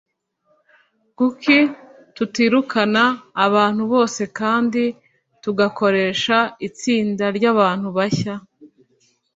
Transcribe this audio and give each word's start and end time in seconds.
Kuki 1.17 1.57
tutirukana 2.15 3.03
abantu 3.45 3.83
bose 3.93 4.21
kandi 4.39 4.83
tugakoresha 5.43 6.37
itsinda 6.67 7.25
ryabantu 7.37 7.87
bashya? 7.97 8.35